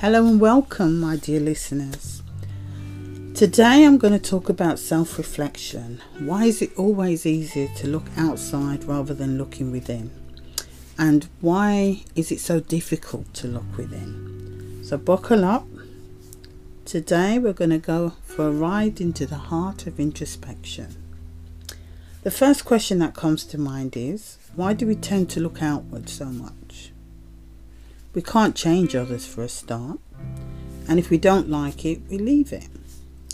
Hello 0.00 0.26
and 0.26 0.38
welcome, 0.38 1.00
my 1.00 1.16
dear 1.16 1.40
listeners. 1.40 2.22
Today 3.34 3.82
I'm 3.82 3.96
going 3.96 4.12
to 4.12 4.18
talk 4.18 4.50
about 4.50 4.78
self 4.78 5.16
reflection. 5.16 6.02
Why 6.18 6.44
is 6.44 6.60
it 6.60 6.76
always 6.76 7.24
easier 7.24 7.68
to 7.76 7.88
look 7.88 8.04
outside 8.14 8.84
rather 8.84 9.14
than 9.14 9.38
looking 9.38 9.72
within? 9.72 10.10
And 10.98 11.26
why 11.40 12.02
is 12.14 12.30
it 12.30 12.40
so 12.40 12.60
difficult 12.60 13.32
to 13.36 13.48
look 13.48 13.78
within? 13.78 14.82
So, 14.84 14.98
buckle 14.98 15.46
up. 15.46 15.66
Today 16.84 17.38
we're 17.38 17.54
going 17.54 17.70
to 17.70 17.78
go 17.78 18.12
for 18.22 18.48
a 18.48 18.52
ride 18.52 19.00
into 19.00 19.24
the 19.24 19.36
heart 19.48 19.86
of 19.86 19.98
introspection. 19.98 20.94
The 22.22 22.30
first 22.30 22.66
question 22.66 22.98
that 22.98 23.14
comes 23.14 23.44
to 23.44 23.56
mind 23.56 23.96
is 23.96 24.36
why 24.54 24.74
do 24.74 24.86
we 24.86 24.94
tend 24.94 25.30
to 25.30 25.40
look 25.40 25.62
outward 25.62 26.10
so 26.10 26.26
much? 26.26 26.65
We 28.16 28.22
can't 28.22 28.56
change 28.56 28.96
others 28.96 29.26
for 29.26 29.42
a 29.42 29.48
start, 29.48 29.98
and 30.88 30.98
if 30.98 31.10
we 31.10 31.18
don't 31.18 31.50
like 31.50 31.84
it, 31.84 32.00
we 32.08 32.16
leave 32.16 32.50
it. 32.50 32.66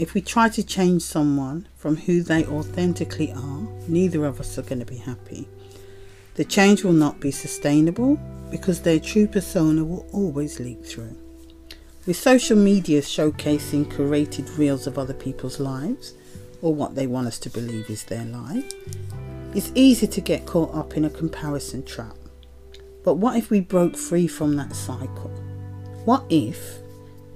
If 0.00 0.14
we 0.14 0.20
try 0.20 0.48
to 0.48 0.64
change 0.64 1.02
someone 1.02 1.68
from 1.76 1.94
who 1.94 2.24
they 2.24 2.44
authentically 2.44 3.30
are, 3.30 3.68
neither 3.86 4.24
of 4.24 4.40
us 4.40 4.58
are 4.58 4.62
going 4.62 4.80
to 4.80 4.84
be 4.84 4.96
happy. 4.96 5.48
The 6.34 6.44
change 6.44 6.82
will 6.82 6.92
not 6.92 7.20
be 7.20 7.30
sustainable 7.30 8.18
because 8.50 8.80
their 8.80 8.98
true 8.98 9.28
persona 9.28 9.84
will 9.84 10.08
always 10.12 10.58
leak 10.58 10.84
through. 10.84 11.16
With 12.04 12.16
social 12.16 12.56
media 12.56 13.00
showcasing 13.00 13.84
curated 13.92 14.58
reels 14.58 14.88
of 14.88 14.98
other 14.98 15.14
people's 15.14 15.60
lives, 15.60 16.14
or 16.62 16.74
what 16.74 16.96
they 16.96 17.06
want 17.06 17.28
us 17.28 17.38
to 17.38 17.48
believe 17.48 17.88
is 17.88 18.02
their 18.02 18.24
life, 18.24 18.74
it's 19.54 19.70
easy 19.76 20.08
to 20.08 20.20
get 20.20 20.46
caught 20.46 20.74
up 20.74 20.96
in 20.96 21.04
a 21.04 21.10
comparison 21.10 21.84
trap. 21.84 22.16
But 23.04 23.14
what 23.14 23.36
if 23.36 23.50
we 23.50 23.60
broke 23.60 23.96
free 23.96 24.26
from 24.26 24.56
that 24.56 24.74
cycle? 24.74 25.30
What 26.04 26.24
if, 26.30 26.78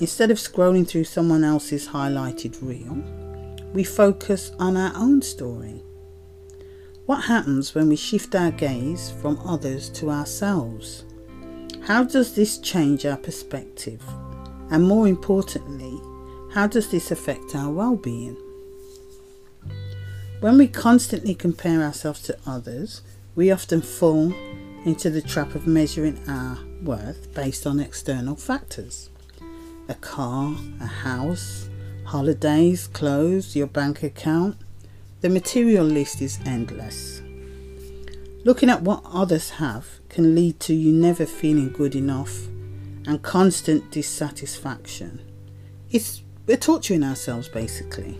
instead 0.00 0.30
of 0.30 0.38
scrolling 0.38 0.88
through 0.88 1.04
someone 1.04 1.44
else's 1.44 1.88
highlighted 1.88 2.56
reel, 2.62 3.02
we 3.74 3.84
focus 3.84 4.52
on 4.58 4.76
our 4.76 4.92
own 4.96 5.20
story? 5.22 5.82
What 7.06 7.24
happens 7.24 7.74
when 7.74 7.88
we 7.88 7.96
shift 7.96 8.34
our 8.34 8.50
gaze 8.50 9.12
from 9.20 9.38
others 9.44 9.90
to 9.90 10.10
ourselves? 10.10 11.04
How 11.82 12.04
does 12.04 12.34
this 12.34 12.58
change 12.58 13.04
our 13.04 13.16
perspective? 13.16 14.02
And 14.70 14.82
more 14.82 15.06
importantly, 15.06 16.00
how 16.52 16.66
does 16.66 16.88
this 16.90 17.10
affect 17.10 17.54
our 17.54 17.70
well 17.70 17.96
being? 17.96 18.36
When 20.40 20.58
we 20.58 20.68
constantly 20.68 21.34
compare 21.34 21.82
ourselves 21.82 22.22
to 22.22 22.38
others, 22.46 23.02
we 23.36 23.50
often 23.50 23.82
fall 23.82 24.32
into 24.86 25.10
the 25.10 25.20
trap 25.20 25.56
of 25.56 25.66
measuring 25.66 26.16
our 26.28 26.56
worth 26.80 27.34
based 27.34 27.66
on 27.66 27.80
external 27.80 28.36
factors 28.36 29.10
a 29.88 29.94
car, 29.94 30.56
a 30.80 30.86
house, 30.86 31.68
holidays, 32.04 32.88
clothes, 32.88 33.54
your 33.54 33.68
bank 33.68 34.02
account. 34.02 34.56
The 35.20 35.28
material 35.28 35.84
list 35.84 36.20
is 36.20 36.40
endless. 36.44 37.22
Looking 38.44 38.68
at 38.68 38.82
what 38.82 39.02
others 39.04 39.50
have 39.50 39.86
can 40.08 40.34
lead 40.34 40.58
to 40.60 40.74
you 40.74 40.92
never 40.92 41.24
feeling 41.24 41.70
good 41.72 41.94
enough 41.94 42.46
and 43.06 43.22
constant 43.22 43.92
dissatisfaction. 43.92 45.20
It's 45.90 46.22
we're 46.46 46.56
torturing 46.56 47.04
ourselves 47.04 47.48
basically. 47.48 48.18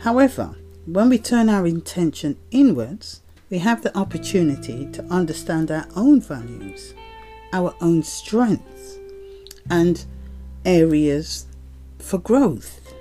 However, 0.00 0.54
when 0.86 1.08
we 1.08 1.18
turn 1.18 1.48
our 1.48 1.66
intention 1.66 2.36
inwards, 2.52 3.22
we 3.50 3.58
have 3.58 3.82
the 3.82 3.96
opportunity 3.96 4.86
to 4.92 5.02
understand 5.04 5.70
our 5.70 5.86
own 5.96 6.20
values, 6.20 6.94
our 7.52 7.74
own 7.80 8.02
strengths, 8.02 8.98
and 9.70 10.04
areas 10.64 11.46
for 11.98 12.18
growth, 12.18 12.92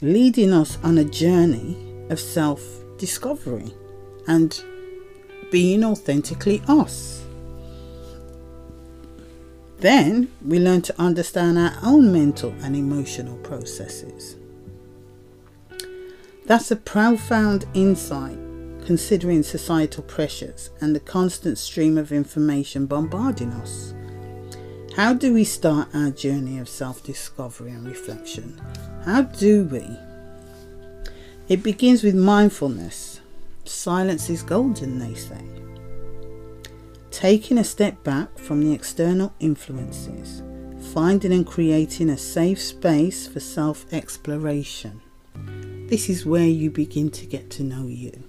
leading 0.00 0.52
us 0.52 0.78
on 0.82 0.98
a 0.98 1.04
journey 1.04 1.76
of 2.10 2.18
self 2.18 2.62
discovery 2.98 3.72
and 4.26 4.62
being 5.50 5.84
authentically 5.84 6.62
us. 6.66 7.22
Then 9.78 10.32
we 10.44 10.58
learn 10.58 10.80
to 10.82 11.00
understand 11.00 11.58
our 11.58 11.74
own 11.82 12.12
mental 12.12 12.54
and 12.62 12.74
emotional 12.74 13.36
processes. 13.38 14.36
That's 16.46 16.70
a 16.70 16.76
profound 16.76 17.66
insight 17.74 18.38
considering 18.86 19.42
societal 19.42 20.04
pressures 20.04 20.70
and 20.80 20.94
the 20.94 21.00
constant 21.00 21.58
stream 21.58 21.98
of 21.98 22.12
information 22.12 22.86
bombarding 22.86 23.50
us. 23.54 23.92
How 24.94 25.12
do 25.12 25.34
we 25.34 25.42
start 25.42 25.88
our 25.92 26.10
journey 26.10 26.58
of 26.60 26.68
self 26.68 27.02
discovery 27.02 27.72
and 27.72 27.84
reflection? 27.84 28.60
How 29.04 29.22
do 29.22 29.64
we? 29.64 29.84
It 31.48 31.64
begins 31.64 32.04
with 32.04 32.14
mindfulness. 32.14 33.20
Silence 33.64 34.30
is 34.30 34.42
golden, 34.44 35.00
they 35.00 35.14
say. 35.14 35.44
Taking 37.10 37.58
a 37.58 37.64
step 37.64 38.04
back 38.04 38.38
from 38.38 38.62
the 38.62 38.72
external 38.72 39.34
influences, 39.40 40.44
finding 40.92 41.32
and 41.32 41.46
creating 41.46 42.08
a 42.08 42.16
safe 42.16 42.60
space 42.60 43.26
for 43.26 43.40
self 43.40 43.92
exploration. 43.92 45.00
This 45.88 46.08
is 46.08 46.24
where 46.24 46.46
you 46.46 46.70
begin 46.70 47.10
to 47.10 47.26
get 47.26 47.50
to 47.50 47.64
know 47.64 47.88
you. 47.88 48.25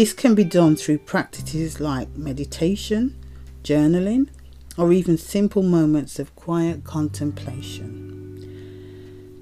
This 0.00 0.14
can 0.14 0.34
be 0.34 0.44
done 0.44 0.76
through 0.76 1.00
practices 1.00 1.78
like 1.78 2.16
meditation, 2.16 3.22
journaling, 3.62 4.30
or 4.78 4.94
even 4.94 5.18
simple 5.18 5.62
moments 5.62 6.18
of 6.18 6.34
quiet 6.34 6.84
contemplation. 6.84 8.40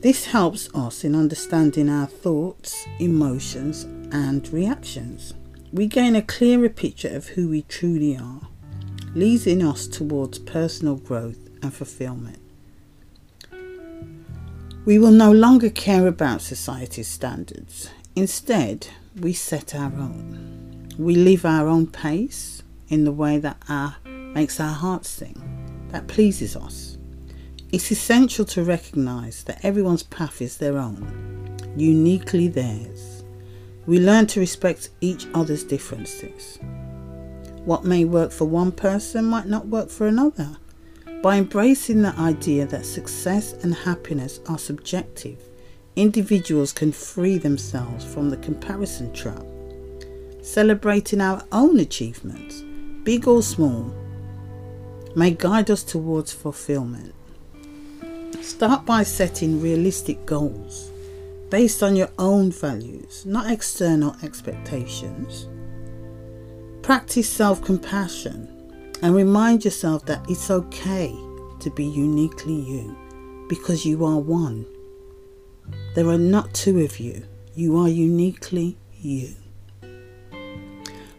This 0.00 0.24
helps 0.24 0.68
us 0.74 1.04
in 1.04 1.14
understanding 1.14 1.88
our 1.88 2.08
thoughts, 2.08 2.84
emotions, 2.98 3.84
and 4.10 4.52
reactions. 4.52 5.32
We 5.72 5.86
gain 5.86 6.16
a 6.16 6.22
clearer 6.22 6.70
picture 6.70 7.14
of 7.14 7.28
who 7.28 7.48
we 7.48 7.62
truly 7.62 8.16
are, 8.16 8.40
leading 9.14 9.62
us 9.64 9.86
towards 9.86 10.40
personal 10.40 10.96
growth 10.96 11.38
and 11.62 11.72
fulfillment. 11.72 12.40
We 14.84 14.98
will 14.98 15.12
no 15.12 15.30
longer 15.30 15.70
care 15.70 16.08
about 16.08 16.42
society's 16.42 17.06
standards. 17.06 17.90
Instead, 18.16 18.88
we 19.20 19.32
set 19.32 19.74
our 19.74 19.92
own. 19.92 20.88
We 20.98 21.14
live 21.14 21.44
our 21.44 21.66
own 21.66 21.86
pace 21.86 22.62
in 22.88 23.04
the 23.04 23.12
way 23.12 23.38
that 23.38 23.62
our, 23.68 23.96
makes 24.04 24.60
our 24.60 24.72
hearts 24.72 25.08
sing, 25.08 25.88
that 25.90 26.08
pleases 26.08 26.56
us. 26.56 26.98
It's 27.70 27.90
essential 27.90 28.44
to 28.46 28.64
recognise 28.64 29.44
that 29.44 29.64
everyone's 29.64 30.02
path 30.02 30.40
is 30.40 30.56
their 30.56 30.78
own, 30.78 31.56
uniquely 31.76 32.48
theirs. 32.48 33.24
We 33.86 34.00
learn 34.00 34.26
to 34.28 34.40
respect 34.40 34.90
each 35.00 35.26
other's 35.34 35.64
differences. 35.64 36.58
What 37.64 37.84
may 37.84 38.04
work 38.04 38.32
for 38.32 38.46
one 38.46 38.72
person 38.72 39.24
might 39.24 39.46
not 39.46 39.66
work 39.66 39.90
for 39.90 40.06
another. 40.06 40.56
By 41.22 41.36
embracing 41.36 42.02
the 42.02 42.14
idea 42.16 42.64
that 42.66 42.86
success 42.86 43.52
and 43.64 43.74
happiness 43.74 44.40
are 44.48 44.58
subjective, 44.58 45.38
individuals 45.98 46.72
can 46.72 46.92
free 46.92 47.38
themselves 47.38 48.04
from 48.04 48.30
the 48.30 48.36
comparison 48.36 49.12
trap, 49.12 49.44
celebrating 50.42 51.20
our 51.20 51.44
own 51.50 51.80
achievements, 51.80 52.62
big 53.02 53.26
or 53.26 53.42
small, 53.42 53.92
may 55.16 55.32
guide 55.32 55.70
us 55.70 55.82
towards 55.82 56.32
fulfillment. 56.32 57.12
Start 58.40 58.86
by 58.86 59.02
setting 59.02 59.60
realistic 59.60 60.24
goals 60.24 60.92
based 61.50 61.82
on 61.82 61.96
your 61.96 62.10
own 62.18 62.52
values, 62.52 63.26
not 63.26 63.50
external 63.50 64.14
expectations. 64.22 65.48
Practice 66.82 67.28
self 67.28 67.62
compassion 67.64 68.46
and 69.02 69.14
remind 69.14 69.64
yourself 69.64 70.06
that 70.06 70.24
it's 70.30 70.50
okay 70.50 71.12
to 71.58 71.70
be 71.74 71.84
uniquely 71.84 72.54
you 72.54 72.96
because 73.48 73.84
you 73.84 74.04
are 74.04 74.18
one. 74.18 74.64
There 75.98 76.10
are 76.10 76.16
not 76.16 76.54
two 76.54 76.78
of 76.82 77.00
you, 77.00 77.24
you 77.56 77.76
are 77.76 77.88
uniquely 77.88 78.76
you. 79.00 79.34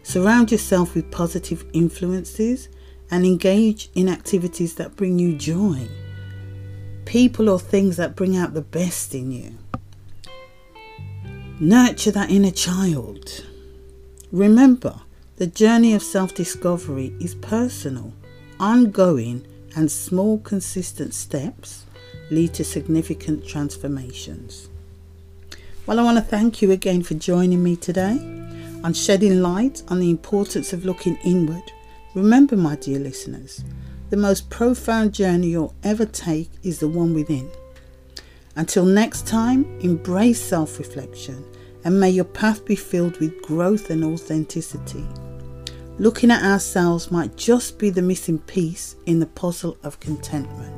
Surround 0.02 0.50
yourself 0.50 0.94
with 0.94 1.10
positive 1.10 1.66
influences 1.74 2.70
and 3.10 3.26
engage 3.26 3.90
in 3.94 4.08
activities 4.08 4.76
that 4.76 4.96
bring 4.96 5.18
you 5.18 5.36
joy, 5.36 5.86
people 7.04 7.50
or 7.50 7.58
things 7.58 7.98
that 7.98 8.16
bring 8.16 8.38
out 8.38 8.54
the 8.54 8.62
best 8.62 9.14
in 9.14 9.30
you. 9.30 9.58
Nurture 11.60 12.12
that 12.12 12.30
inner 12.30 12.50
child. 12.50 13.44
Remember, 14.32 15.02
the 15.36 15.46
journey 15.46 15.92
of 15.92 16.02
self 16.02 16.34
discovery 16.34 17.14
is 17.20 17.34
personal, 17.34 18.14
ongoing, 18.58 19.46
and 19.76 19.90
small, 19.90 20.38
consistent 20.38 21.12
steps 21.12 21.84
lead 22.30 22.54
to 22.54 22.64
significant 22.64 23.46
transformations. 23.46 24.69
Well, 25.90 25.98
I 25.98 26.04
want 26.04 26.18
to 26.18 26.22
thank 26.22 26.62
you 26.62 26.70
again 26.70 27.02
for 27.02 27.14
joining 27.14 27.64
me 27.64 27.74
today 27.74 28.16
on 28.84 28.92
shedding 28.92 29.42
light 29.42 29.82
on 29.88 29.98
the 29.98 30.08
importance 30.08 30.72
of 30.72 30.84
looking 30.84 31.16
inward. 31.24 31.64
Remember, 32.14 32.56
my 32.56 32.76
dear 32.76 33.00
listeners, 33.00 33.64
the 34.08 34.16
most 34.16 34.48
profound 34.50 35.12
journey 35.12 35.48
you'll 35.48 35.74
ever 35.82 36.06
take 36.06 36.48
is 36.62 36.78
the 36.78 36.86
one 36.86 37.12
within. 37.12 37.50
Until 38.54 38.84
next 38.84 39.26
time, 39.26 39.64
embrace 39.80 40.40
self 40.40 40.78
reflection 40.78 41.44
and 41.82 41.98
may 41.98 42.10
your 42.10 42.24
path 42.24 42.64
be 42.64 42.76
filled 42.76 43.18
with 43.18 43.42
growth 43.42 43.90
and 43.90 44.04
authenticity. 44.04 45.04
Looking 45.98 46.30
at 46.30 46.44
ourselves 46.44 47.10
might 47.10 47.34
just 47.34 47.80
be 47.80 47.90
the 47.90 48.00
missing 48.00 48.38
piece 48.38 48.94
in 49.06 49.18
the 49.18 49.26
puzzle 49.26 49.76
of 49.82 49.98
contentment. 49.98 50.72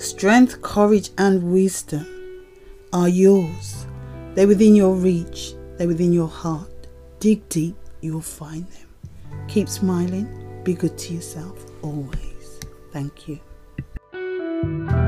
Strength, 0.00 0.62
courage, 0.62 1.10
and 1.18 1.52
wisdom 1.52 2.06
are 2.94 3.08
yours. 3.08 3.86
They're 4.34 4.46
within 4.46 4.74
your 4.76 4.94
reach, 4.94 5.54
they're 5.76 5.88
within 5.88 6.12
your 6.12 6.28
heart. 6.28 6.70
Dig 7.18 7.46
deep, 7.48 7.76
you'll 8.00 8.20
find 8.20 8.66
them. 8.68 9.46
Keep 9.48 9.68
smiling, 9.68 10.62
be 10.62 10.74
good 10.74 10.96
to 10.96 11.14
yourself 11.14 11.66
always. 11.82 12.60
Thank 12.92 13.28
you. 13.28 15.03